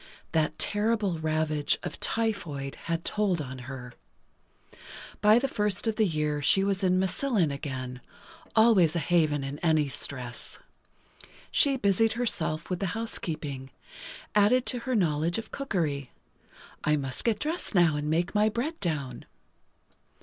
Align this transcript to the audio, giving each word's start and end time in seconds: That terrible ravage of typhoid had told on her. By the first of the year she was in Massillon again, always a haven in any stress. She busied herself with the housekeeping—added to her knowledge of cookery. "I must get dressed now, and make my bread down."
That 0.31 0.57
terrible 0.57 1.19
ravage 1.19 1.77
of 1.83 1.99
typhoid 1.99 2.73
had 2.85 3.05
told 3.05 3.39
on 3.39 3.59
her. 3.69 3.93
By 5.21 5.37
the 5.37 5.47
first 5.47 5.85
of 5.85 5.97
the 5.97 6.07
year 6.07 6.41
she 6.41 6.63
was 6.63 6.83
in 6.83 6.97
Massillon 6.97 7.51
again, 7.51 8.01
always 8.55 8.95
a 8.95 8.99
haven 8.99 9.43
in 9.43 9.59
any 9.59 9.87
stress. 9.89 10.57
She 11.51 11.77
busied 11.77 12.13
herself 12.13 12.67
with 12.67 12.79
the 12.79 12.87
housekeeping—added 12.97 14.65
to 14.65 14.79
her 14.79 14.95
knowledge 14.95 15.37
of 15.37 15.51
cookery. 15.51 16.09
"I 16.83 16.95
must 16.95 17.23
get 17.23 17.37
dressed 17.39 17.75
now, 17.75 17.95
and 17.95 18.09
make 18.09 18.33
my 18.33 18.49
bread 18.49 18.79
down." 18.79 19.25